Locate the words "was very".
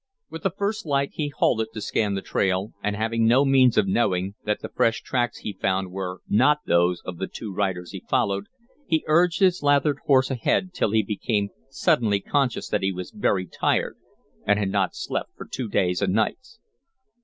12.91-13.45